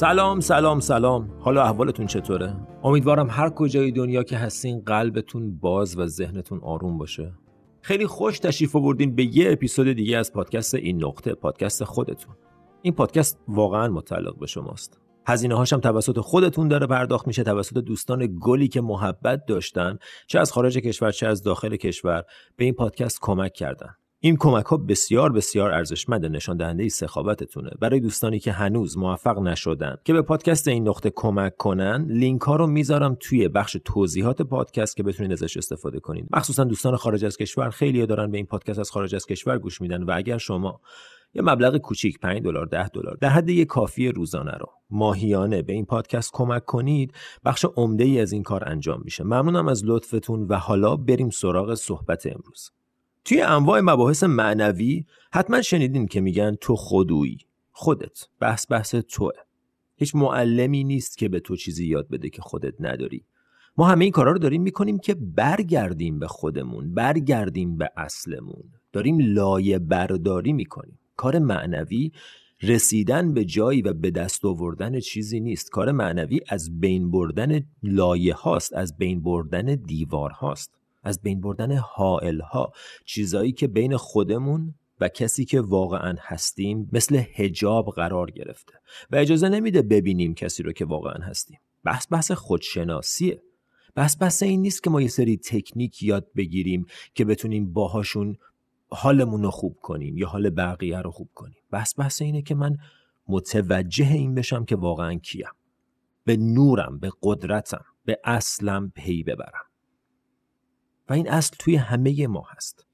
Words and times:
سلام 0.00 0.40
سلام 0.40 0.80
سلام. 0.80 1.30
حالا 1.40 1.62
احوالتون 1.62 2.06
چطوره؟ 2.06 2.56
امیدوارم 2.84 3.30
هر 3.30 3.50
کجای 3.50 3.90
دنیا 3.90 4.22
که 4.22 4.36
هستین 4.36 4.80
قلبتون 4.80 5.58
باز 5.58 5.98
و 5.98 6.06
ذهنتون 6.06 6.60
آروم 6.62 6.98
باشه. 6.98 7.32
خیلی 7.80 8.06
خوش 8.06 8.38
تشریف 8.38 8.76
آوردین 8.76 9.14
به 9.14 9.36
یه 9.36 9.52
اپیزود 9.52 9.92
دیگه 9.92 10.18
از 10.18 10.32
پادکست 10.32 10.74
این 10.74 11.04
نقطه 11.04 11.34
پادکست 11.34 11.84
خودتون. 11.84 12.34
این 12.82 12.94
پادکست 12.94 13.38
واقعا 13.48 13.88
متعلق 13.88 14.38
به 14.38 14.46
شماست. 14.46 15.00
هزینه 15.26 15.54
هاشم 15.54 15.80
توسط 15.80 16.18
خودتون 16.18 16.68
داره 16.68 16.86
پرداخت 16.86 17.26
میشه 17.26 17.42
توسط 17.42 17.78
دوستان 17.78 18.38
گلی 18.40 18.68
که 18.68 18.80
محبت 18.80 19.44
داشتن 19.46 19.98
چه 20.26 20.40
از 20.40 20.52
خارج 20.52 20.78
کشور 20.78 21.10
چه 21.10 21.26
از 21.26 21.42
داخل 21.42 21.76
کشور 21.76 22.24
به 22.56 22.64
این 22.64 22.74
پادکست 22.74 23.18
کمک 23.22 23.52
کردن. 23.52 23.94
این 24.22 24.36
کمک 24.36 24.66
ها 24.66 24.76
بسیار 24.76 25.32
بسیار 25.32 25.72
ارزشمند 25.72 26.26
نشان 26.26 26.56
دهنده 26.56 26.88
سخاوتتونه. 26.88 27.70
برای 27.80 28.00
دوستانی 28.00 28.38
که 28.38 28.52
هنوز 28.52 28.98
موفق 28.98 29.38
نشدن 29.38 29.96
که 30.04 30.12
به 30.12 30.22
پادکست 30.22 30.68
این 30.68 30.88
نقطه 30.88 31.12
کمک 31.16 31.56
کنن 31.56 32.06
لینک 32.08 32.40
ها 32.40 32.56
رو 32.56 32.66
می‌ذارم 32.66 33.16
توی 33.20 33.48
بخش 33.48 33.76
توضیحات 33.84 34.42
پادکست 34.42 34.96
که 34.96 35.02
بتونید 35.02 35.32
ازش 35.32 35.56
استفاده 35.56 36.00
کنید 36.00 36.28
مخصوصا 36.30 36.64
دوستان 36.64 36.96
خارج 36.96 37.24
از 37.24 37.36
کشور 37.36 37.70
خیلی 37.70 38.06
دارن 38.06 38.30
به 38.30 38.36
این 38.36 38.46
پادکست 38.46 38.78
از 38.78 38.90
خارج 38.90 39.14
از 39.14 39.26
کشور 39.26 39.58
گوش 39.58 39.80
میدن 39.80 40.02
و 40.02 40.12
اگر 40.14 40.38
شما 40.38 40.80
یه 41.34 41.42
مبلغ 41.42 41.76
کوچیک 41.76 42.18
5 42.18 42.42
دلار 42.42 42.66
10 42.66 42.88
دلار 42.88 43.16
در 43.20 43.28
حد 43.28 43.48
یه 43.48 43.64
کافی 43.64 44.08
روزانه 44.08 44.52
رو 44.52 44.66
ماهیانه 44.90 45.62
به 45.62 45.72
این 45.72 45.84
پادکست 45.84 46.30
کمک 46.32 46.64
کنید 46.64 47.12
بخش 47.44 47.64
عمده 47.76 48.04
ای 48.04 48.20
از 48.20 48.32
این 48.32 48.42
کار 48.42 48.68
انجام 48.68 49.00
میشه. 49.04 49.24
ممنونم 49.24 49.68
از 49.68 49.82
لطفتون 49.84 50.46
و 50.48 50.54
حالا 50.54 50.96
بریم 50.96 51.30
سراغ 51.30 51.74
صحبت 51.74 52.26
امروز. 52.26 52.70
توی 53.24 53.40
انواع 53.40 53.80
مباحث 53.80 54.22
معنوی 54.22 55.04
حتما 55.32 55.62
شنیدین 55.62 56.06
که 56.06 56.20
میگن 56.20 56.54
تو 56.54 56.76
خودویی. 56.76 57.38
خودت. 57.72 58.28
بحث 58.40 58.66
بحث 58.70 58.94
توه. 58.94 59.32
هیچ 59.96 60.14
معلمی 60.14 60.84
نیست 60.84 61.18
که 61.18 61.28
به 61.28 61.40
تو 61.40 61.56
چیزی 61.56 61.86
یاد 61.86 62.08
بده 62.08 62.30
که 62.30 62.42
خودت 62.42 62.74
نداری. 62.80 63.24
ما 63.76 63.88
همه 63.88 64.04
این 64.04 64.12
کارا 64.12 64.32
رو 64.32 64.38
داریم 64.38 64.62
می‌کنیم 64.62 64.98
که 64.98 65.14
برگردیم 65.14 66.18
به 66.18 66.26
خودمون 66.26 66.94
برگردیم 66.94 67.76
به 67.76 67.90
اصلمون. 67.96 68.64
داریم 68.92 69.18
لایه 69.20 69.78
برداری 69.78 70.52
می‌کنیم. 70.52 70.98
کار 71.16 71.38
معنوی 71.38 72.12
رسیدن 72.62 73.34
به 73.34 73.44
جایی 73.44 73.82
و 73.82 73.92
به 73.92 74.10
دست 74.10 74.44
آوردن 74.44 75.00
چیزی 75.00 75.40
نیست. 75.40 75.70
کار 75.70 75.92
معنوی 75.92 76.40
از 76.48 76.80
بین 76.80 77.10
بردن 77.10 77.60
لایه 77.82 78.34
هاست 78.34 78.72
از 78.72 78.96
بین 78.96 79.22
بردن 79.22 79.74
دیوار 79.74 80.30
هاست 80.30 80.79
از 81.02 81.22
بین 81.22 81.40
بردن 81.40 81.76
حائل 81.76 82.40
ها 82.40 82.72
چیزایی 83.04 83.52
که 83.52 83.66
بین 83.68 83.96
خودمون 83.96 84.74
و 85.00 85.08
کسی 85.08 85.44
که 85.44 85.60
واقعا 85.60 86.14
هستیم 86.20 86.88
مثل 86.92 87.22
هجاب 87.34 87.86
قرار 87.96 88.30
گرفته 88.30 88.72
و 89.10 89.16
اجازه 89.16 89.48
نمیده 89.48 89.82
ببینیم 89.82 90.34
کسی 90.34 90.62
رو 90.62 90.72
که 90.72 90.84
واقعا 90.84 91.24
هستیم. 91.24 91.58
بحث 91.84 92.06
بحث 92.10 92.32
خودشناسیه. 92.32 93.42
بحث 93.94 94.16
بحث 94.22 94.42
این 94.42 94.62
نیست 94.62 94.82
که 94.82 94.90
ما 94.90 95.00
یه 95.00 95.08
سری 95.08 95.36
تکنیک 95.36 96.02
یاد 96.02 96.26
بگیریم 96.36 96.86
که 97.14 97.24
بتونیم 97.24 97.72
باهاشون 97.72 98.36
حالمون 98.88 99.42
رو 99.42 99.50
خوب 99.50 99.76
کنیم 99.82 100.18
یا 100.18 100.28
حال 100.28 100.50
بقیه 100.50 101.00
رو 101.00 101.10
خوب 101.10 101.28
کنیم. 101.34 101.58
بحث 101.70 101.98
بحث 101.98 102.22
اینه 102.22 102.42
که 102.42 102.54
من 102.54 102.76
متوجه 103.28 104.12
این 104.12 104.34
بشم 104.34 104.64
که 104.64 104.76
واقعا 104.76 105.14
کیم. 105.14 105.46
به 106.24 106.36
نورم 106.36 106.98
به 106.98 107.10
قدرتم 107.22 107.84
به 108.04 108.18
اصلم 108.24 108.92
پی 108.94 109.22
ببرم. 109.22 109.69
و 111.10 111.12
این 111.12 111.30
اصل 111.30 111.56
توی 111.58 111.76
همه 111.76 112.26
ما 112.26 112.46
هست. 112.48 112.86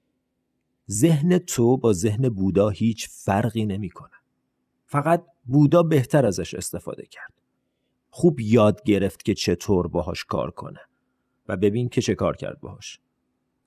ذهن 0.91 1.39
تو 1.39 1.77
با 1.77 1.93
ذهن 1.93 2.29
بودا 2.29 2.69
هیچ 2.69 3.09
فرقی 3.09 3.67
نمی‌کنه. 3.67 4.17
فقط 4.87 5.25
بودا 5.45 5.83
بهتر 5.83 6.27
ازش 6.27 6.55
استفاده 6.55 7.07
کرد. 7.07 7.33
خوب 8.11 8.41
یاد 8.41 8.83
گرفت 8.83 9.23
که 9.23 9.35
چطور 9.35 9.89
باهاش 9.89 10.25
کار 10.25 10.51
کنه 10.51 10.81
و 11.49 11.57
ببین 11.57 11.89
که 11.89 12.03
چه 12.03 12.15
کار 12.15 12.37
کرد 12.37 12.61
باهاش. 12.61 13.01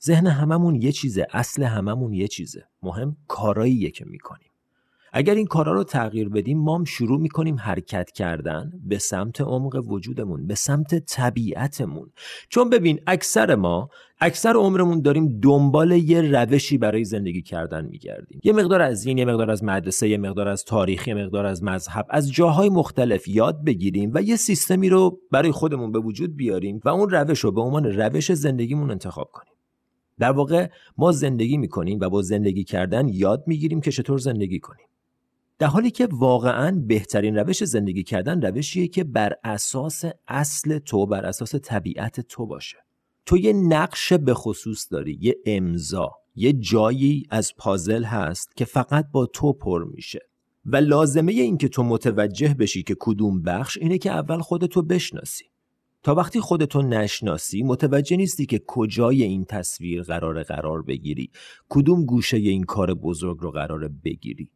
ذهن 0.03 0.27
هممون 0.27 0.75
یه 0.75 0.91
چیزه 0.91 1.27
اصل 1.31 1.63
هممون 1.63 2.13
یه 2.13 2.27
چیزه. 2.27 2.67
مهم 2.83 3.17
کاراییه 3.27 3.91
که 3.91 4.05
می‌کنیم. 4.05 4.48
اگر 5.14 5.36
این 5.36 5.46
کارا 5.46 5.74
رو 5.74 5.84
تغییر 5.84 6.30
بدیم 6.30 6.58
ما 6.59 6.84
شروع 6.88 7.20
می‌کنیم 7.20 7.56
حرکت 7.56 8.12
کردن 8.12 8.72
به 8.84 8.97
سمت 8.97 9.42
عمق 9.42 9.84
وجودمون 9.88 10.47
به 10.47 10.56
سمت 10.56 10.96
طبیعتمون. 10.96 12.12
چون 12.50 12.70
ببین 12.70 13.00
اکثر 13.08 13.56
ما 13.56 13.90
اکثر 14.22 14.53
عمرمون 14.53 15.02
داریم 15.02 15.40
دنبال 15.40 15.92
یه 15.92 16.22
روشی 16.22 16.78
برای 16.78 17.03
زندگی 17.03 17.42
کردن 17.42 17.86
میگردیم. 17.86 18.40
یه 18.44 18.53
مقدار 18.53 18.81
از 18.81 19.06
این 19.06 19.18
یه 19.18 19.25
مقدار 19.25 19.52
از 19.52 19.64
مدرسه 19.64 20.09
یه 20.09 20.18
مقدار 20.18 20.47
از 20.47 20.64
تاریخ 20.66 21.08
یه 21.08 21.14
مقدار 21.14 21.46
از 21.46 21.64
مذهب 21.64 22.06
از 22.09 22.31
جاهای 22.31 22.70
مختلف 22.70 23.28
یاد 23.28 23.64
بگیریم 23.64 24.12
و 24.14 24.22
یه 24.22 24.36
سیستمی 24.36 24.90
رو 24.90 25.20
برای 25.31 25.52
خودمون 25.52 25.91
به 25.91 26.00
وجود 26.00 26.36
بیاریم 26.36 26.81
و 26.86 26.90
اون 26.90 27.09
روش 27.09 27.40
رو 27.40 27.52
به 27.52 27.62
عنوان 27.62 27.86
روش 27.86 28.34
زندگیمون 28.34 28.91
انتخاب 28.91 29.30
کنیم. 29.34 29.53
در 30.20 30.31
واقع 30.31 30.68
ما 30.97 31.12
زندگی 31.12 31.58
می‌کنیم 31.58 32.00
و 32.00 32.09
با 32.09 32.22
زندگی 32.22 32.64
کردن 32.64 33.08
یاد 33.08 33.44
می‌گیریم 33.47 33.81
که 33.81 33.91
چطور 33.91 34.18
زندگی 34.18 34.59
کنیم. 34.59 34.86
در 35.59 35.68
حالی 35.68 35.92
که 35.92 36.08
واقعا 36.12 36.84
بهترین 36.88 37.36
روش 37.36 37.64
زندگی 37.64 38.03
کردن 38.03 38.42
روشیه 38.42 38.88
که 38.88 39.03
بر 39.03 39.34
اساس 39.44 40.03
اصل 40.28 40.80
تو 40.80 41.06
بر 41.06 41.25
اساس 41.25 41.56
طبیعت 41.56 42.20
تو 42.20 42.46
باشه. 42.46 42.78
تو 43.25 43.38
یه 43.38 43.53
نقش 43.53 44.14
به 44.14 44.34
خصوص 44.34 44.88
داری 44.92 45.18
یه 45.22 45.36
امضا 45.46 46.12
یه 46.36 46.53
جایی 46.53 47.24
از 47.30 47.56
پازل 47.58 48.03
هست 48.03 48.56
که 48.56 48.66
فقط 48.66 49.06
با 49.12 49.25
تو 49.25 49.53
پر 49.53 49.84
میشه. 49.84 50.20
و 50.66 50.75
لازمه 50.75 51.31
این 51.31 51.58
که 51.58 51.68
تو 51.68 51.84
متوجه 51.84 52.53
بشی 52.53 52.84
که 52.84 52.96
کدوم 53.00 53.41
بخش 53.41 53.78
اینه 53.78 53.97
که 53.97 54.12
اول 54.12 54.41
خودتو 54.41 54.81
بشناسی. 54.81 55.46
تا 56.03 56.16
وقتی 56.16 56.40
خودتو 56.40 56.81
نشناسی 56.81 57.64
متوجه 57.64 58.18
نیستی 58.18 58.46
که 58.46 58.62
کجای 58.68 59.24
این 59.24 59.46
تصویر 59.46 60.02
قرار 60.02 60.44
قرار 60.44 60.81
بگیری. 60.81 61.31
کدوم 61.70 62.06
گوشه 62.06 62.38
این 62.38 62.64
کار 62.64 62.94
بزرگ 62.94 63.38
رو 63.40 63.52
قرار 63.52 63.91
بگیری. 64.03 64.50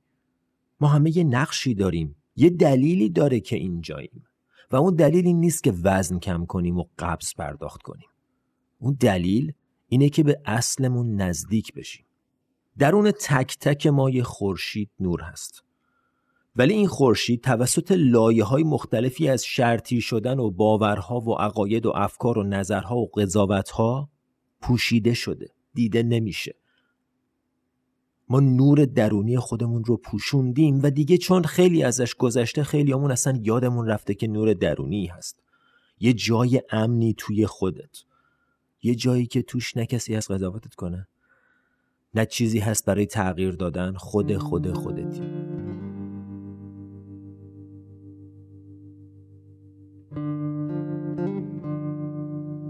ما 0.84 0.90
همه 0.90 1.18
یه 1.18 1.24
نقشی 1.24 1.74
داریم 1.74 2.16
یه 2.36 2.50
دلیلی 2.50 3.10
داره 3.10 3.40
که 3.40 3.56
اینجاییم. 3.56 4.24
و 4.72 4.76
اون 4.76 4.96
دلیل 4.96 5.28
این 5.28 5.40
نیست 5.40 5.64
که 5.64 5.74
وزن 5.84 6.20
کم 6.20 6.46
کنیم 6.46 6.78
و 6.78 6.86
قبض 7.00 7.34
پرداخت 7.38 7.82
کنیم. 7.82 8.08
اون 8.80 8.98
دلیل 9.00 9.54
اینه 9.88 10.10
که 10.10 10.24
به 10.24 10.42
اصلمون 10.46 11.16
نزدیک 11.16 11.74
بشیم. 11.74 12.06
درون 12.78 13.12
تک 13.12 13.58
تک 13.60 13.88
ما 13.88 14.10
یه 14.10 14.24
خورشید 14.24 14.90
نور 15.00 15.22
هست. 15.22 15.64
ولی 16.56 16.74
این 16.74 16.88
خورشید 16.88 17.42
توسط 17.44 17.92
لایه 17.92 18.44
های 18.44 18.64
مختلفی 18.64 19.30
از 19.30 19.46
شرطی 19.46 20.02
شدن 20.02 20.40
و 20.40 20.52
باورها 20.52 21.20
و 21.20 21.34
عقاید 21.34 21.86
و 21.86 21.94
افکار 21.96 22.38
و 22.38 22.44
نظرها 22.44 22.98
و 22.98 23.10
قضاوتها 23.16 24.10
پوشیده 24.62 25.14
شده 25.14 25.48
دیده 25.74 26.04
نمیشه. 26.04 26.56
ما 28.30 28.40
نور 28.40 28.86
درونی 28.86 29.40
خودمون 29.40 29.84
رو 29.84 29.98
پوشوندیم 29.98 30.80
و 30.84 30.90
دیگه 30.90 31.18
چون 31.18 31.44
خیلی 31.44 31.84
ازش 31.84 32.16
گذشته 32.16 32.64
خیلی 32.64 32.92
همون 32.92 33.12
اصلا 33.12 33.40
یادمون 33.44 33.88
رفته 33.88 34.14
که 34.14 34.28
نور 34.28 34.54
درونی 34.54 35.06
هست. 35.06 35.44
یه 36.00 36.14
جای 36.14 36.62
امنی 36.70 37.16
توی 37.18 37.48
خودت. 37.48 37.98
یه 38.84 38.96
جایی 38.96 39.26
که 39.26 39.42
توش 39.42 39.78
نه 39.78 39.86
کسی 39.86 40.16
از 40.16 40.28
قضاوتت 40.28 40.76
کنه. 40.76 41.08
نه 42.14 42.26
چیزی 42.26 42.60
هست 42.60 42.86
برای 42.86 43.06
تغییر 43.06 43.52
دادن. 43.52 43.94
خود 43.94 44.38
خود 44.38 44.74
خودتی. 44.74 45.22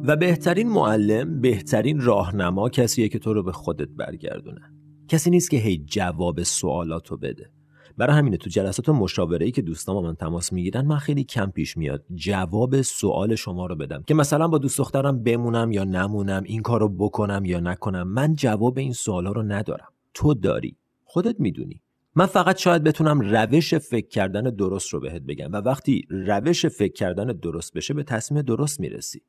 و 0.05 0.15
بهترین 0.15 0.69
معلم 0.69 1.41
بهترین 1.41 2.01
راهنما 2.01 2.69
کسیه 2.69 3.09
که 3.09 3.19
تو 3.19 3.33
رو 3.33 3.43
به 3.43 3.51
خودت 3.51 3.89
برگردونه. 3.89 4.72
کسی 5.13 5.29
نیست 5.29 5.51
که 5.51 5.57
هی 5.57 5.77
جواب 5.77 6.43
سوالاتو 6.43 7.17
بده. 7.17 7.49
برای 7.97 8.17
همینه 8.17 8.37
تو 8.37 8.49
جلسات 8.49 8.89
مشاوره 8.89 9.45
ای 9.45 9.51
که 9.51 9.61
دوستان 9.61 9.95
با 9.95 10.01
من 10.01 10.15
تماس 10.15 10.53
می‌گیرن 10.53 10.85
من 10.85 10.97
خیلی 10.97 11.23
کم 11.23 11.49
پیش 11.49 11.77
میاد 11.77 12.05
جواب 12.15 12.81
سوال 12.81 13.35
شما 13.35 13.65
رو 13.65 13.75
بدم 13.75 14.03
که 14.07 14.13
مثلا 14.13 14.47
با 14.47 14.57
دوست 14.57 14.77
دخترم 14.77 15.23
بمونم 15.23 15.71
یا 15.71 15.83
نمونم 15.83 16.43
این 16.45 16.61
کارو 16.61 16.89
بکنم 16.89 17.45
یا 17.45 17.59
نکنم 17.59 18.07
من 18.07 18.33
جواب 18.33 18.77
این 18.77 18.93
سوالا 18.93 19.31
رو 19.31 19.43
ندارم. 19.43 19.87
تو 20.13 20.33
داری. 20.33 20.75
خودت 21.05 21.39
می‌دونی. 21.39 21.81
من 22.15 22.25
فقط 22.25 22.57
شاید 22.57 22.83
بتونم 22.83 23.21
روش 23.21 23.73
فکر 23.73 24.07
کردن 24.07 24.41
درست 24.41 24.93
رو 24.93 24.99
بهت 24.99 25.21
بگم 25.21 25.51
و 25.51 25.55
وقتی 25.55 26.05
روش 26.09 26.65
فکر 26.65 26.93
کردن 26.93 27.27
درست 27.27 27.73
بشه 27.73 27.93
به 27.93 28.03
تصمیم 28.03 28.41
درست 28.41 28.79
می‌رسی. 28.79 29.21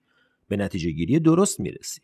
به 0.49 0.57
نتیجه 0.57 0.91
گیری 0.91 1.21
درست 1.21 1.61
می‌رسی. 1.61 2.01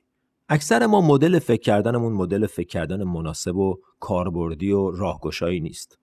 اکثر 0.52 0.86
ما 0.86 1.00
مدل 1.00 1.38
فکر 1.38 1.60
کردنمون 1.60 2.12
مدل 2.12 2.46
فکر 2.46 2.66
کردن 2.66 3.04
مناسب 3.04 3.56
و 3.56 3.78
کاربردی 4.00 4.72
و 4.72 4.90
راهگشایی 4.90 5.60
نیست. 5.60 5.98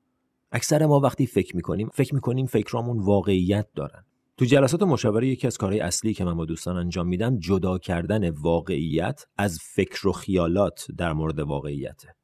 اکثر 0.51 0.85
ما 0.85 0.99
وقتی 0.99 1.25
فکر 1.25 1.55
می‌کنیم 1.55 1.89
فکر 1.93 2.15
می‌کنیم 2.15 2.45
فکرامون 2.45 2.99
واقعیت 2.99 3.67
دارن. 3.75 4.05
تو 4.37 4.45
جلسات 4.45 4.83
مشاوره 4.83 5.27
یکی 5.27 5.47
از 5.47 5.57
کارهای 5.57 5.79
اصلی 5.79 6.13
که 6.13 6.25
من 6.25 6.35
با 6.35 6.45
دوستان 6.45 6.77
انجام 6.77 7.07
میدم 7.07 7.39
جدا 7.39 7.77
کردن 7.77 8.29
واقعیت 8.29 9.25
از 9.37 9.59
فکر 9.61 10.07
و 10.07 10.11
خیالات 10.11 10.87
در 10.97 11.13
مورد 11.13 11.39
واقعیته. 11.39 12.15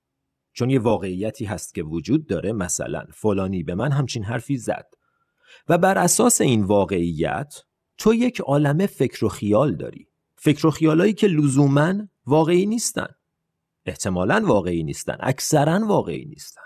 چون 0.54 0.70
یه 0.70 0.80
واقعیتی 0.80 1.46
هست 1.46 1.76
که 1.76 1.84
وجود 1.84 2.28
داره 2.28 2.52
مثلا 2.52 3.04
فلانی 3.14 3.64
به 3.64 3.76
من 3.76 3.92
همچین 3.92 4.24
حرفی 4.24 4.58
زد. 4.58 4.88
و 5.70 5.78
بر 5.78 5.98
اساس 5.98 6.42
این 6.42 6.64
واقعیت 6.64 7.56
تو 7.98 8.14
یک 8.14 8.42
عالم 8.42 8.86
فکر 8.86 9.26
و 9.26 9.30
خیال 9.30 9.76
داری. 9.76 10.08
فکر 10.36 10.68
و 10.68 10.72
خیالایی 10.72 11.14
که 11.14 11.28
لزوما 11.28 11.94
واقعی 12.26 12.66
نیستن. 12.66 13.08
احتمالا 13.86 14.44
واقعی 14.46 14.84
نیستن. 14.84 15.18
اکثرا 15.20 15.88
واقعی 15.88 16.26
نیستن. 16.26 16.62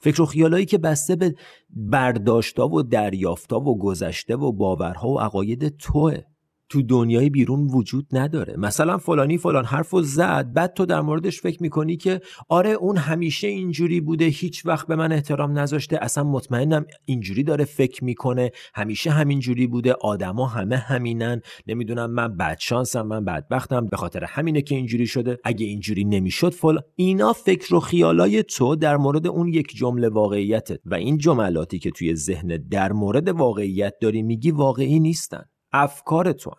فکر 0.00 0.22
و 0.22 0.26
خیالایی 0.26 0.66
که 0.66 0.78
بسته 0.78 1.16
به 1.16 1.34
برداشتا 1.70 2.68
و 2.68 2.82
دریافتا 2.82 3.60
و 3.60 3.78
گذشته 3.78 4.36
و 4.36 4.52
باورها 4.52 5.08
و 5.08 5.20
عقاید 5.20 5.76
توه. 5.76 6.22
تو 6.70 6.82
دنیای 6.82 7.30
بیرون 7.30 7.66
وجود 7.66 8.06
نداره. 8.12 8.54
مثلا 8.58 8.98
فلانی 8.98 9.38
فلان 9.38 9.64
حرف 9.64 9.94
و 9.94 10.02
زد 10.02 10.52
بعد 10.52 10.74
تو 10.74 10.86
در 10.86 11.00
موردش 11.00 11.40
فکر 11.40 11.62
می‌کنی 11.62 11.96
که 11.96 12.20
آره 12.48 12.70
اون 12.70 12.96
همیشه 12.96 13.48
اینجوری 13.48 14.00
بوده 14.00 14.24
هیچ 14.24 14.66
وقت 14.66 14.86
به 14.86 14.96
من 14.96 15.12
احترام 15.12 15.58
نذاشته 15.58 15.98
اصلا 16.02 16.24
مطمئنم 16.24 16.86
اینجوری 17.04 17.42
داره 17.42 17.64
فکر 17.64 18.04
می‌کنه 18.04 18.50
همیشه 18.74 19.10
همینجوری 19.10 19.66
بوده 19.66 19.92
آدما 19.92 20.46
همه 20.46 20.76
همینن 20.76 21.40
نمی‌دونم 21.66 22.10
من 22.10 22.36
بدشانسم 22.36 23.02
من 23.02 23.24
بدبختم 23.24 23.86
به 23.86 23.96
خاطر 23.96 24.24
همینه 24.24 24.62
که 24.62 24.74
اینجوری 24.74 25.06
شده 25.06 25.38
اگه 25.44 25.66
اینجوری 25.66 26.04
نمی‌شد 26.04 26.52
فلان 26.54 26.82
اینا 26.96 27.32
فکر 27.32 27.74
و 27.74 27.80
خیالای 27.80 28.42
تو 28.42 28.76
در 28.76 28.96
مورد 28.96 29.26
اون 29.26 29.48
یک 29.48 29.76
جمله 29.76 30.08
واقعیته 30.08 30.78
و 30.84 30.94
این 30.94 31.18
جملاتی 31.18 31.78
که 31.78 31.90
توی 31.90 32.14
ذهن 32.14 32.48
در 32.70 32.92
مورد 32.92 33.28
واقعیت 33.28 33.94
داری 34.00 34.22
میگی 34.22 34.50
واقعی 34.50 35.00
نیستن. 35.00 35.44
افکار 35.72 36.32
تو 36.32 36.50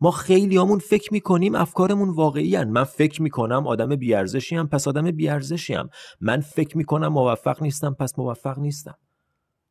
ما 0.00 0.10
خیلی 0.10 0.56
همون 0.56 0.78
فکر 0.78 1.12
می‌کنیم 1.12 1.54
افکارمون 1.54 2.10
واقعی 2.10 2.56
هن. 2.56 2.68
من 2.68 2.84
فکر 2.84 3.22
می‌کنم 3.22 3.66
آدم 3.66 3.96
بیارزشی 3.96 4.56
هم 4.56 4.68
پس 4.68 4.88
آدم 4.88 5.10
بیارزشی 5.10 5.74
هم. 5.74 5.88
من 6.20 6.40
فکر 6.40 6.76
می‌کنم 6.76 7.08
موفق 7.08 7.62
نیستم 7.62 7.94
پس 7.94 8.18
موفق 8.18 8.58
نیستم. 8.58 8.98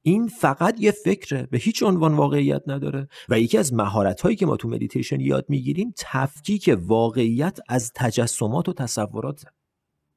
این 0.01 0.27
فقط 0.27 0.81
یه 0.81 0.91
فکره. 0.91 1.47
به 1.51 1.57
هیچ 1.57 1.83
عنوان 1.83 2.13
واقعیت 2.13 2.61
نداره. 2.67 3.07
و 3.29 3.39
یکی 3.39 3.57
از 3.57 3.73
مهارت 3.73 4.21
هایی 4.21 4.35
که 4.35 4.45
ما 4.45 4.57
تو 4.57 4.67
مدیتیشن 4.67 5.19
یاد 5.19 5.45
می‌گیریم 5.49 5.93
تفکیک 5.97 6.77
واقعیت 6.81 7.59
از 7.69 7.91
تجسمات 7.95 8.69
و 8.69 8.73
تصورات 8.73 9.45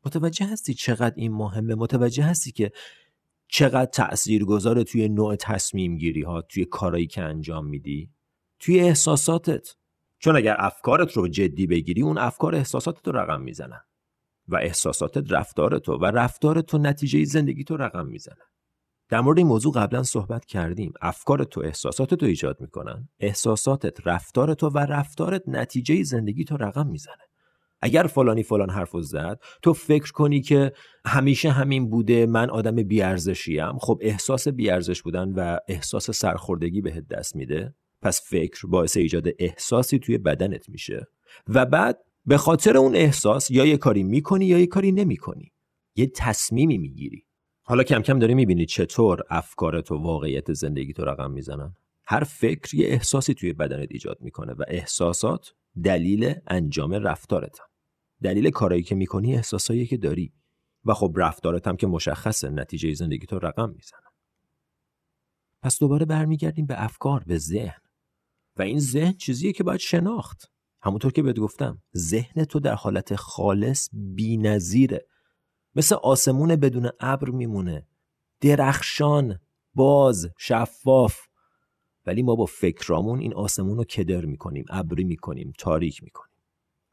متوجه 0.06 0.46
هستی 0.46 0.74
چقدر 0.74 1.14
این 1.16 1.32
مهمه؟ 1.32 1.74
متوجه 1.74 2.24
هستی 2.24 2.52
که 2.52 2.72
چقدر 3.48 3.90
تأثیر 3.90 4.44
گذاره 4.44 4.84
توی 4.84 5.08
نوع 5.08 5.36
تصمیم 5.36 5.96
گیری 5.96 6.22
ها 6.22 6.42
توی 6.42 6.64
کارایی 6.64 7.06
که 7.06 7.22
انجام 7.22 7.66
میدی؟ 7.66 8.10
توی 8.60 8.80
احساساتت. 8.80 9.68
چون 10.18 10.36
اگر 10.36 10.56
افکارت 10.58 11.12
رو 11.12 11.28
جدی 11.28 11.66
بگیری 11.66 12.02
اون 12.02 12.18
افکار 12.18 12.54
احساساتت 12.54 13.08
رو 13.08 13.16
رقم 13.16 13.40
می‌زنن. 13.40 13.80
و 14.48 14.56
احساساتت 14.56 15.32
رفتار 15.32 15.78
تو 15.78 15.92
و 15.92 16.04
رفتار 16.04 16.60
تو 16.60 16.78
نتیجه 16.78 17.24
زندگی 17.24 17.64
تو 17.64 17.76
رقم 17.76 18.06
می‌زنن. 18.06 18.46
در 19.08 19.20
مورد 19.20 19.38
این 19.38 19.46
موضوع 19.46 19.72
قبلا 19.72 20.02
صحبت 20.02 20.44
کردیم. 20.44 20.92
افکار 21.02 21.44
تو 21.44 21.60
احساسات 21.60 22.14
تو 22.14 22.26
ایجاد 22.26 22.60
می‌کنن. 22.60 23.08
احساساتت 23.20 24.06
رفتار 24.06 24.54
تو 24.54 24.68
و 24.68 24.78
رفتارت 24.78 25.42
نتیجه 25.46 26.02
زندگی 26.02 26.44
تو 26.44 26.56
رقم 26.56 26.86
می‌زنه. 26.86 27.28
اگر 27.82 28.02
فلانی 28.02 28.42
فلان 28.42 28.70
حرف 28.70 28.96
زد 29.00 29.40
تو 29.62 29.72
فکر 29.72 30.12
کنی 30.12 30.40
که 30.40 30.72
همیشه 31.06 31.50
همین 31.50 31.90
بوده 31.90 32.26
من 32.26 32.50
آدم 32.50 32.76
بیارزشیم 32.76 33.78
خب 33.78 33.98
احساس 34.00 34.48
بیارزش 34.48 35.02
بودن 35.02 35.32
و 35.32 35.58
احساس 35.68 36.10
سرخوردگی 36.10 36.80
بهت 36.80 37.08
دست 37.08 37.36
میده. 37.36 37.74
پس 38.02 38.20
فکر 38.30 38.66
باعث 38.66 38.96
ایجاد 38.96 39.26
احساسی 39.38 39.98
توی 39.98 40.18
بدنت 40.18 40.68
میشه. 40.68 41.06
و 41.48 41.66
بعد 41.66 41.98
به 42.26 42.36
خاطر 42.36 42.76
اون 42.76 42.96
احساس 42.96 43.50
یا 43.50 43.66
یه 43.66 43.76
کاری 43.76 44.02
می‌کنی 44.02 44.46
یا 44.46 44.58
یه 44.58 44.66
کاری 44.66 44.92
نمی‌کنی. 44.92 45.52
یه 45.96 46.06
تصمیمی 46.06 46.78
می‌گیری. 46.78 47.26
حالا 47.62 47.82
کم 47.82 48.02
کم 48.02 48.18
داری 48.18 48.34
می‌بینی 48.34 48.66
چطور 48.66 49.22
افکارت 49.30 49.90
و 49.90 49.96
واقعیت 49.96 50.52
زندگی 50.52 50.92
تو 50.92 51.04
رقم 51.04 51.30
می‌زنن. 51.30 51.74
هر 52.06 52.24
فکر 52.24 52.74
یه 52.74 52.86
احساسی 52.86 53.34
توی 53.34 53.52
بدنت 53.52 53.88
ایجاد 53.90 54.18
می‌کنه 54.20 54.52
و 54.52 54.64
احساسات 54.68 55.54
دلیل 55.84 56.34
انجام 56.46 56.94
رفتارت 56.94 57.58
دلیل 58.22 58.50
کارایی 58.50 58.82
که 58.82 58.94
می‌کنی 58.94 59.34
احساسایی 59.34 59.86
که 59.86 59.96
داری. 59.96 60.32
و 60.84 60.94
خب 60.94 61.12
رفتارت 61.16 61.68
هم 61.68 61.76
که 61.76 61.86
مشخصه 61.86 62.50
نتیجه 62.50 62.94
زندگی 62.94 63.26
تو 63.26 63.38
رقم 63.38 63.70
می‌زنه. 63.70 64.00
پس 65.62 65.78
دوباره 65.78 66.06
برمیگردیم 66.06 66.66
به 66.66 66.84
افکار 66.84 67.24
به 67.26 67.38
ذهن. 67.38 67.80
و 68.58 68.62
این 68.62 68.80
ذهن 68.80 69.12
چیزیه 69.12 69.52
که 69.52 69.64
باید 69.64 69.80
شناخت. 69.80 70.50
همونطور 70.82 71.12
که 71.12 71.22
بهت 71.22 71.38
گفتم 71.38 71.82
ذهن 71.96 72.44
تو 72.44 72.60
در 72.60 72.74
حالت 72.74 73.16
خالص 73.16 73.88
نظیره 74.18 75.06
مثل 75.74 75.94
آسمون 75.94 76.56
بدون 76.56 76.90
ابر 77.00 77.30
میمونه. 77.30 77.86
درخشان 78.40 79.38
باز 79.74 80.30
شفاف. 80.38 81.18
ولی 82.06 82.22
ما 82.22 82.36
با 82.36 82.46
فکرامون 82.46 83.20
این 83.20 83.34
آسمون 83.34 83.76
رو 83.76 83.84
کدر 83.84 84.24
می‌کنیم 84.24 84.64
ابری 84.70 85.04
می‌کنیم 85.04 85.52
تاریک 85.58 86.02
می‌کنیم. 86.02 86.38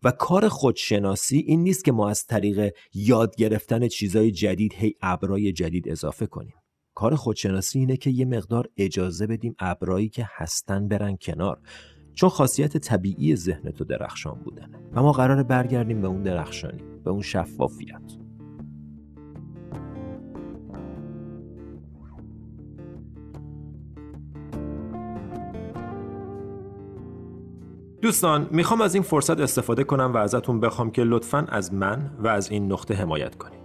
و 0.03 0.11
کار 0.11 0.49
خودشناسی 0.49 1.37
این 1.37 1.63
نیست 1.63 1.85
که 1.85 1.91
ما 1.91 2.09
از 2.09 2.25
طریق 2.25 2.73
یاد 2.93 3.35
گرفتن 3.35 3.87
چیزای 3.87 4.31
جدید 4.31 4.73
هی 4.73 4.95
ابرای 5.01 5.51
جدید 5.51 5.89
اضافه 5.89 6.25
کنیم. 6.25 6.55
کار 6.95 7.15
خودشناسی 7.15 7.79
اینه 7.79 7.97
که 7.97 8.09
یه 8.09 8.25
مقدار 8.25 8.69
اجازه 8.77 9.27
بدیم 9.27 9.55
ابرایی 9.59 10.09
که 10.09 10.29
هستن 10.35 10.87
برن 10.87 11.17
کنار 11.21 11.59
چون 12.13 12.29
خاصیت 12.29 12.77
طبیعی 12.77 13.35
ذهن 13.35 13.71
تو 13.71 13.83
درخشان 13.83 14.39
بودنه 14.43 14.79
و 14.93 15.01
ما 15.01 15.11
قرار 15.11 15.43
برگردیم 15.43 16.01
به 16.01 16.07
اون 16.07 16.23
درخشانی 16.23 16.83
به 17.03 17.09
اون 17.11 17.21
شفافیت. 17.21 18.01
دوستان 28.01 28.47
می‌خوام 28.51 28.81
از 28.81 28.93
این 28.93 29.03
فرصت 29.03 29.39
استفاده 29.39 29.83
کنم 29.83 30.13
و 30.13 30.17
ازتون 30.17 30.59
بخوام 30.59 30.91
که 30.91 31.03
لطفا 31.03 31.45
از 31.49 31.73
من 31.73 32.11
و 32.19 32.27
از 32.27 32.51
این 32.51 32.71
نقطه 32.71 32.93
حمایت 32.93 33.35
کنید. 33.35 33.64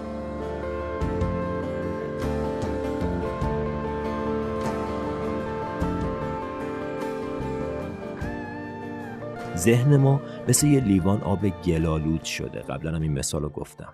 ذهن 9.57 9.97
ما 9.97 10.21
مثل 10.47 10.67
یه 10.67 10.79
لیوان 10.79 11.21
آب 11.21 11.47
گلالود 11.49 12.23
شده. 12.23 12.59
قبلا 12.59 12.95
هم 12.95 13.01
این 13.01 13.11
مثال 13.11 13.41
رو 13.41 13.49
گفتم. 13.49 13.93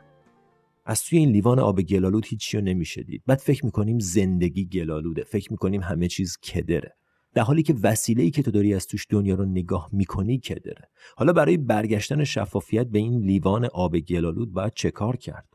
از 0.86 1.04
توی 1.04 1.20
این 1.20 1.30
لیوان 1.30 1.60
آب 1.60 1.82
گلالود 1.82 2.26
هیچی 2.26 2.58
رو 2.58 2.64
نمیشه 2.64 3.04
دید. 3.04 3.24
بعد 3.28 3.38
فکر 3.38 3.66
می‌کنیم 3.66 4.00
زندگی 4.00 4.66
گلالوده. 4.66 5.24
فکر 5.24 5.52
می‌کنیم 5.52 5.82
همه 5.82 6.08
چیز 6.08 6.38
کدره. 6.38 6.96
در 7.34 7.42
حالی 7.42 7.64
که 7.64 7.76
وسیله 7.84 8.24
ای 8.24 8.32
که 8.32 8.44
تو 8.44 8.52
داری 8.52 8.74
از 8.74 8.88
توش 8.88 9.06
دنیا 9.10 9.36
رو 9.36 9.46
نگاه 9.46 9.90
می‌کنی 9.92 10.40
کدره. 10.40 10.90
حالا 11.18 11.34
برای 11.34 11.58
برگشتن 11.58 12.24
شفافیت 12.24 12.88
به 12.88 13.00
این 13.00 13.22
لیوان 13.22 13.66
آب 13.66 14.00
گلالود 14.00 14.54
باید 14.54 14.74
چه 14.76 14.92
کار 14.92 15.18
کرد؟ 15.18 15.50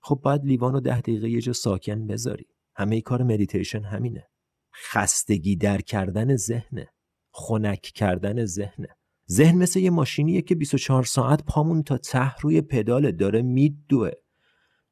خب 0.00 0.20
باید 0.22 0.44
لیوان 0.44 0.72
رو 0.72 0.80
ده 0.80 1.00
دقیقه 1.00 1.30
یه 1.30 1.40
جا 1.40 1.52
ساکن 1.52 2.06
بذاری. 2.06 2.46
همه‌ی 2.74 3.02
کار 3.02 3.22
مدیتیشن 3.22 3.82
همینه. 3.82 4.28
خستگی 4.74 5.56
در 5.56 5.80
کردن 5.80 6.36
ذهنه. 6.36 6.88
خنک 7.32 7.80
کردن 7.80 8.44
ذهنه. 8.44 8.97
ذهن 9.30 9.58
مثل 9.58 9.80
یه 9.80 9.90
ماشینیه 9.90 10.42
که 10.42 10.54
24 10.54 11.04
ساعت 11.04 11.44
پامون 11.44 11.82
تا 11.82 11.98
ته 11.98 12.36
روی 12.36 12.60
پدال 12.60 13.10
داره 13.10 13.42
میدوه. 13.42 14.10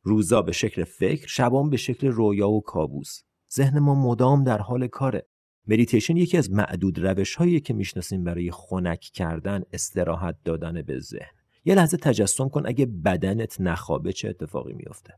روزا 0.03 0.43
به 0.43 0.53
شکل 0.53 0.85
فکر 0.85 1.27
شبان 1.27 1.71
به 1.71 1.77
شکل 1.77 2.07
رویا 2.07 2.51
و 2.51 2.61
کابوس. 2.61 3.23
ذهن 3.55 3.79
ما 3.79 3.95
مدام 3.95 4.45
در 4.45 4.59
حال 4.59 4.87
کاره. 4.87 5.27
مدیتیشن 5.67 6.17
یکی 6.17 6.39
از 6.39 6.51
معدود 6.51 6.99
روش 6.99 7.35
هایی 7.35 7.61
که 7.61 7.75
می‌شناسیم 7.75 8.25
برای 8.25 8.51
خنک 8.51 9.01
کردن 9.01 9.63
استراحت 9.73 10.37
دادن 10.45 10.83
به 10.83 10.99
ذهن. 11.01 11.37
یه 11.65 11.75
لحظه 11.75 11.97
تجسم 11.97 12.49
کن 12.49 12.67
اگه 12.67 12.87
بدنت 12.87 13.61
نخوابه 13.61 14.13
چه 14.13 14.29
اتفاقی 14.29 14.73
میفته 14.73 15.15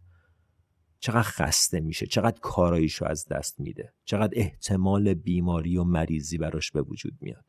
چقدر 1.00 1.22
خسته 1.22 1.80
میشه 1.80 2.06
چقدر 2.06 2.38
کاراییشو 2.40 3.04
از 3.04 3.26
دست 3.28 3.60
میده. 3.60 3.92
چقدر 4.04 4.32
احتمال 4.36 5.14
بیماری 5.14 5.76
و 5.76 5.84
مریضی 5.84 6.38
براش 6.38 6.70
به 6.70 6.82
وجود 6.82 7.12
میاد. 7.20 7.44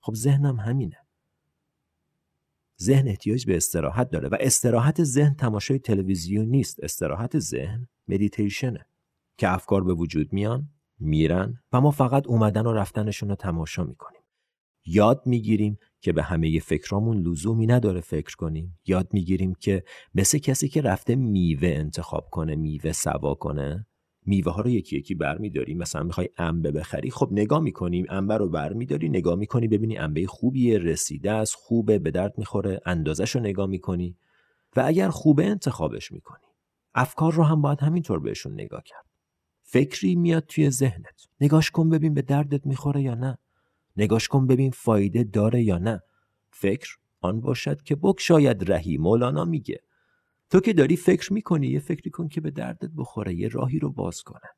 خب 0.00 0.14
ذهنم 0.14 0.60
همینه. 0.60 0.96
ذهن 2.82 3.08
احتیاج 3.08 3.46
به 3.46 3.56
استراحت 3.56 4.10
داره 4.10 4.28
و 4.28 4.36
استراحت 4.40 5.04
ذهن 5.04 5.34
تماشای 5.34 5.78
تلویزیون 5.78 6.46
نیست. 6.46 6.84
استراحت 6.84 7.38
ذهن 7.38 7.88
مدیتیشنه. 8.08 8.86
که 9.38 9.52
افکار 9.52 9.84
به 9.84 9.94
وجود 9.94 10.32
میان 10.32 10.68
میرن 10.98 11.62
و 11.72 11.80
ما 11.80 11.90
فقط 11.90 12.26
اومدن 12.26 12.66
و 12.66 12.72
رفتنشون 12.72 13.28
رو 13.28 13.34
تماشا 13.34 13.84
می‌کنیم. 13.84 14.20
یاد 14.86 15.22
می‌گیریم 15.26 15.78
که 16.00 16.12
به 16.12 16.22
همه 16.22 16.60
فکرامون 16.60 17.20
لزومی 17.20 17.66
نداره 17.66 18.00
فکر 18.00 18.36
کنیم. 18.36 18.78
یاد 18.86 19.08
می‌گیریم 19.12 19.54
که 19.54 19.84
مثل 20.14 20.38
کسی 20.38 20.68
که 20.68 20.82
رفته 20.82 21.16
میوه 21.16 21.68
انتخاب 21.68 22.28
کنه 22.30 22.56
میوه 22.56 22.92
سوا 22.92 23.34
کنه. 23.34 23.86
میوه 24.26 24.52
ها 24.52 24.60
رو 24.60 24.70
یکی 24.70 24.96
یکی 24.96 25.14
برمیداری 25.14 25.74
مثلا 25.74 26.02
می‌خوای 26.02 26.28
انبه 26.36 26.72
بخری 26.72 27.10
خب 27.10 27.28
نگاه 27.32 27.60
می‌کنیم 27.60 28.06
انبه 28.08 28.36
رو 28.36 28.48
برمیداری 28.48 29.08
نگاه 29.08 29.34
می‌کنی 29.34 29.68
ببینی 29.68 29.98
انبه 29.98 30.26
خوبیه 30.26 30.78
رسیده 30.78 31.32
از 31.32 31.54
خوبه 31.54 31.98
به 31.98 32.10
درد 32.10 32.38
می‌خوره 32.38 32.80
اندازش 32.86 33.30
رو 33.30 33.40
نگاه 33.40 33.66
می‌کنی 33.66 34.16
و 34.76 34.82
اگر 34.86 35.08
خوبه 35.08 35.46
انتخابش 35.46 36.12
می‌کنی. 36.12 36.44
افکار 36.94 37.32
رو 37.32 37.44
هم 37.44 37.62
باید 37.62 37.80
همینطور 37.80 38.20
بهشون 38.20 38.52
نگاه 38.52 38.82
کرد. 38.86 39.04
فکری 39.62 40.14
میاد 40.16 40.44
توی 40.48 40.70
ذهنت. 40.70 41.26
نگاش 41.40 41.70
کن 41.70 41.88
ببین 41.88 42.14
به 42.14 42.22
دردت 42.22 42.66
می‌خوره 42.66 43.02
یا 43.02 43.14
نه. 43.14 43.38
نگاش 43.96 44.28
کن 44.28 44.46
ببین 44.46 44.70
فایده 44.70 45.24
داره 45.24 45.62
یا 45.62 45.78
نه. 45.78 46.00
فکر 46.50 46.96
آن 47.20 47.40
باشد 47.40 47.82
که 47.82 47.96
بگشاید 48.18 48.72
رهی 48.72 48.96
مولانا 48.96 49.44
میگه. 49.44 49.80
تو 50.50 50.60
که 50.60 50.72
داری 50.72 50.96
فکر 50.96 51.32
می‌کنی 51.32 51.66
یه 51.66 51.80
فکری 51.80 52.10
کن 52.10 52.28
که 52.28 52.40
به 52.40 52.50
دردت 52.50 52.90
بخوره 52.96 53.34
یه 53.34 53.48
راهی 53.48 53.78
رو 53.78 53.92
باز 53.92 54.22
کنه 54.22 54.50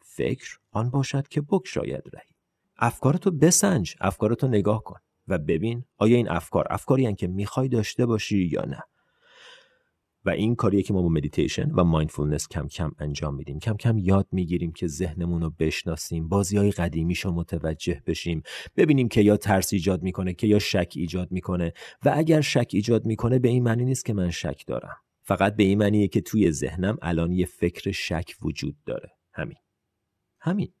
فکر 0.00 0.58
آن 0.72 0.90
باشد 0.90 1.28
که 1.28 1.42
بگشاید 1.64 2.02
رهی. 2.12 2.34
افکارتو 2.76 3.30
بسنج 3.30 3.94
افکارتو 4.00 4.48
نگاه 4.48 4.82
کن 4.82 4.98
و 5.28 5.38
ببین 5.38 5.84
آیا 5.96 6.16
این 6.16 6.28
افکار 6.28 6.66
افکاری 6.70 7.14
که 7.14 7.26
می‌خوای 7.26 7.68
داشته 7.68 8.06
باشی 8.06 8.38
یا 8.52 8.64
نه. 8.64 8.82
و 10.24 10.30
این 10.30 10.54
کاریه 10.54 10.82
که 10.82 10.92
ما 10.92 11.02
با 11.02 11.08
مدیتیشن 11.08 11.70
و 11.70 11.84
mindfulness 11.84 12.48
کم 12.48 12.68
کم 12.68 12.92
انجام 12.98 13.34
میدیم. 13.34 13.58
کم 13.58 13.76
کم 13.76 13.98
یاد 13.98 14.28
می‌گیریم 14.32 14.72
که 14.72 14.86
ذهنمون 14.86 15.42
رو 15.42 15.50
بشناسیم 15.58 16.28
بازی 16.28 16.56
های 16.56 16.70
قدیمیش 16.70 17.20
رو 17.20 17.32
متوجه 17.32 18.02
بشیم 18.06 18.42
ببینیم 18.76 19.08
که 19.08 19.20
یا 19.20 19.36
ترس 19.36 19.72
ایجاد 19.72 20.02
می‌کنه 20.02 20.34
که 20.34 20.46
یا 20.46 20.58
شک 20.58 20.92
ایجاد 20.96 21.32
می‌کنه. 21.32 21.72
و 22.04 22.12
اگر 22.16 22.40
شک 22.40 22.70
ایجاد 22.72 23.06
می‌کنه 23.06 23.38
به 23.38 23.48
این 23.48 23.62
معنی 23.62 23.84
نیست 23.84 24.04
که 24.04 24.14
من 24.14 24.30
شک 24.30 24.64
دارم. 24.66 24.96
فقط 25.30 25.56
به 25.56 25.62
این 25.62 25.78
معنیه 25.78 26.08
که 26.08 26.20
توی 26.20 26.52
ذهنم 26.52 26.98
الان 27.02 27.32
یه 27.32 27.46
فکر 27.46 27.92
شک 27.92 28.36
وجود 28.42 28.76
داره. 28.86 29.10
همین. 29.32 29.56
همین. 30.40 30.72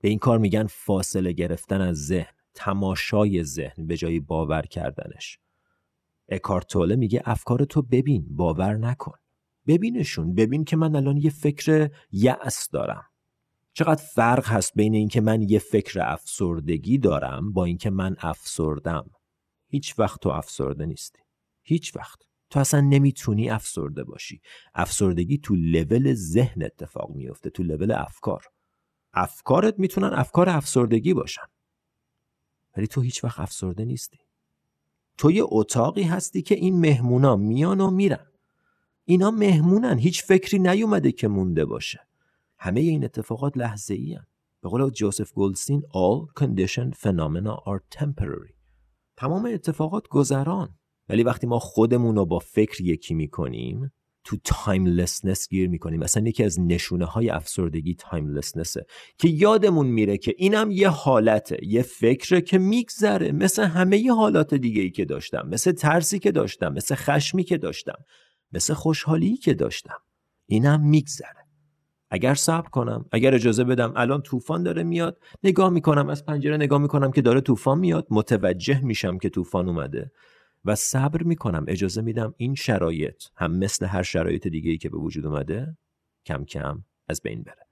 به 0.00 0.08
این 0.08 0.18
کار 0.18 0.38
میگن 0.38 0.66
فاصله 0.66 1.32
گرفتن 1.32 1.80
از 1.80 2.06
ذهن 2.06 2.34
تماشای 2.54 3.44
ذهن 3.44 3.86
به 3.86 3.96
جای 3.96 4.20
باور 4.20 4.62
کردنش. 4.62 5.38
اکارتوله 6.28 6.96
میگه 6.96 7.22
افکار 7.24 7.64
تو 7.64 7.82
ببین 7.82 8.26
باور 8.30 8.76
نکن. 8.76 9.18
ببینشون 9.66 10.34
ببین 10.34 10.64
که 10.64 10.76
من 10.76 10.96
الان 10.96 11.16
یه 11.16 11.30
فکر 11.30 11.90
یأس 12.12 12.68
دارم. 12.70 13.04
چقدر 13.72 14.02
فرق 14.14 14.46
هست 14.46 14.72
بین 14.74 14.94
اینکه 14.94 15.20
من 15.20 15.42
یه 15.42 15.58
فکر 15.58 16.00
افسردگی 16.02 16.98
دارم 16.98 17.52
با 17.52 17.64
اینکه 17.64 17.90
من 17.90 18.16
افسردم. 18.18 19.10
هیچ 19.66 19.98
وقت 19.98 20.20
تو 20.20 20.28
افسرده 20.28 20.86
نیستی. 20.86 21.20
هیچ 21.62 21.96
وقت. 21.96 22.18
تو 22.50 22.60
اصلا 22.60 22.80
نمی‌تونی 22.80 23.50
افسرده 23.50 24.04
باشی. 24.04 24.40
افسردگی 24.74 25.38
تو 25.38 25.54
لول 25.54 26.14
ذهن 26.14 26.62
اتفاق 26.62 27.10
میفته 27.10 27.50
تو 27.50 27.62
لول 27.62 27.92
افکار. 27.92 28.44
افکارت 29.12 29.78
می‌تونن 29.78 30.10
افکار 30.12 30.48
افسردگی 30.48 31.14
باشن. 31.14 31.46
ولی 32.76 32.86
تو 32.86 33.00
هیچ 33.00 33.24
وقت 33.24 33.40
افسرده 33.40 33.84
نیستی. 33.84 34.18
تو 35.18 35.30
یه 35.30 35.42
اتاقی 35.46 36.02
هستی 36.02 36.42
که 36.42 36.54
این 36.54 36.80
مهمونا 36.80 37.36
میان 37.36 37.80
و 37.80 37.90
میرن. 37.90 38.26
اینا 39.04 39.30
مهمونن 39.30 39.98
هیچ 39.98 40.24
فکری 40.24 40.58
نیومده 40.58 41.12
که 41.12 41.28
مونده 41.28 41.64
باشه. 41.64 42.00
همه 42.58 42.80
این 42.80 43.04
اتفاقات 43.04 43.56
لحظه 43.56 43.94
ای 43.94 44.14
هن. 44.14 44.26
به 44.60 44.68
قول 44.68 44.90
جوزف 44.90 45.32
گلدستین 45.32 45.82
all 45.82 46.42
conditioned 46.42 46.94
phenomena 46.94 47.56
are 47.66 47.98
temporary. 47.98 48.52
تمام 49.16 49.46
اتفاقات 49.46 50.08
گذران. 50.08 50.79
ولی 51.10 51.22
وقتی 51.22 51.46
ما 51.46 51.58
خودمون 51.58 52.16
رو 52.16 52.26
با 52.26 52.38
فکر 52.38 52.80
یکی 52.80 53.14
می‌کنیم 53.14 53.92
تو 54.24 54.36
timelessness 54.44 55.48
گیر 55.48 55.68
می‌کنیم. 55.68 56.00
مثلا 56.00 56.28
یکی 56.28 56.44
از 56.44 56.60
نشونه 56.60 57.04
های 57.04 57.30
افسردگی 57.30 57.94
timelessness 57.94 58.79
ه 58.79 58.86
که 59.18 59.28
یادمون 59.28 59.86
میره 59.86 60.18
که 60.18 60.34
اینم 60.38 60.70
یه 60.70 60.88
حالته 60.88 61.58
یه 61.62 61.82
فکره 61.82 62.40
که 62.40 62.58
میگذره. 62.58 63.32
مثل 63.32 63.62
همه 63.62 63.98
ی 63.98 64.08
حالات 64.08 64.54
دیگه 64.54 64.82
ای 64.82 64.90
که 64.90 65.04
داشتم 65.04 65.48
مثل 65.48 65.72
ترسی 65.72 66.18
که 66.18 66.32
داشتم 66.32 66.72
مثل 66.72 66.94
خشمی 66.94 67.44
که 67.44 67.58
داشتم 67.58 67.98
مثل 68.52 68.74
خوشحالی 68.74 69.36
که 69.36 69.54
داشتم. 69.54 69.98
اینم 70.46 70.88
میگذره. 70.88 71.46
اگر 72.10 72.34
صبر 72.34 72.68
کنم 72.68 73.04
اگر 73.12 73.34
اجازه 73.34 73.64
بدم 73.64 73.92
الان 73.96 74.22
طوفان 74.22 74.62
داره 74.62 74.82
میاد 74.82 75.22
نگاه 75.44 75.70
می‌کنم 75.70 76.08
از 76.08 76.24
پنجره 76.26 76.56
نگاه 76.56 76.78
می‌کنم 76.78 77.10
که 77.10 77.22
داره 77.22 77.40
طوفان 77.40 77.78
میاد 77.78 78.06
متوجه 78.10 78.84
میشم 78.84 79.18
که 79.18 79.28
طوفان 79.28 79.68
اومده. 79.68 80.12
و 80.64 80.74
صبر 80.74 81.22
می‌کنم 81.22 81.64
اجازه 81.68 82.02
میدم 82.02 82.34
این 82.36 82.54
شرایط 82.54 83.22
هم 83.36 83.58
مثل 83.58 83.86
هر 83.86 84.02
شرایط 84.02 84.48
دیگه 84.48 84.70
ای 84.70 84.78
که 84.78 84.88
به 84.88 84.98
وجود 84.98 85.26
اومده 85.26 85.76
کم 86.26 86.44
کم 86.44 86.84
از 87.08 87.22
بین 87.22 87.42
بره. 87.42 87.66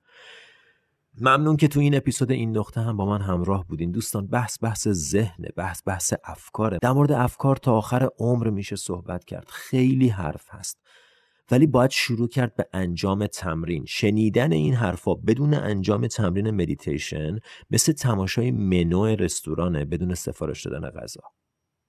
ممنون 1.20 1.56
که 1.56 1.68
تو 1.68 1.80
این 1.80 1.96
اپیزود 1.96 2.30
این 2.30 2.56
نقطه 2.56 2.80
هم 2.80 2.96
با 2.96 3.06
من 3.06 3.20
همراه 3.20 3.66
بودین. 3.66 3.90
دوستان 3.90 4.26
بحث 4.26 4.58
بحث 4.62 4.88
ذهنه 4.88 5.48
بحث 5.56 5.82
بحث 5.86 6.12
افکاره. 6.24 6.78
در 6.82 6.92
مورد 6.92 7.12
افکار 7.12 7.56
تا 7.56 7.76
آخر 7.76 8.08
عمر 8.18 8.50
میشه 8.50 8.76
صحبت 8.76 9.24
کرد. 9.24 9.48
خیلی 9.48 10.08
حرف 10.08 10.46
هست. 10.48 10.78
ولی 11.50 11.66
باید 11.66 11.90
شروع 11.90 12.28
کرد 12.28 12.56
به 12.56 12.66
انجام 12.72 13.26
تمرین. 13.26 13.84
شنیدن 13.86 14.52
این 14.52 14.74
حرفا 14.74 15.14
بدون 15.14 15.54
انجام 15.54 16.06
تمرین 16.06 16.50
مدیتیشن 16.50 17.38
مثل 17.70 17.92
تماشای 17.92 18.50
منو 18.50 19.06
رستورانه 19.06 19.84
بدون 19.84 20.14
سفارش 20.14 20.66
دادن 20.66 20.90
غذا. 20.90 21.22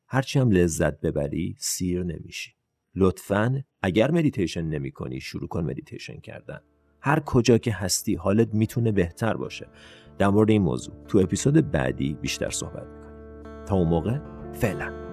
هرچی 0.10 0.40
هم 0.40 0.52
لذت 0.52 1.02
ببری 1.02 1.56
سیر 1.58 2.04
نمیشی. 2.04 2.52
لطفا 2.96 3.64
اگر 3.82 4.12
مدیتیشن 4.12 4.62
نمی 4.62 4.92
کنی 4.92 5.20
شروع 5.22 5.48
کن 5.48 5.64
مدیتیشن 5.64 6.20
کردن. 6.20 6.60
هر 7.02 7.20
کجا 7.20 7.58
که 7.58 7.74
هستی 7.74 8.16
حالت 8.16 8.54
می‌تونه 8.54 8.92
بهتر 8.92 9.34
باشه. 9.34 9.68
در 10.18 10.28
مورد 10.28 10.50
این 10.50 10.62
موضوع 10.62 10.96
تو 11.08 11.18
اپیزود 11.18 11.72
بعدی 11.72 12.14
بیشتر 12.14 12.50
صحبت 12.50 12.88
می‌کنیم. 12.88 13.66
تا 13.66 13.76
اون 13.76 13.88
موقع 13.88 14.20
فعلا. 14.54 15.09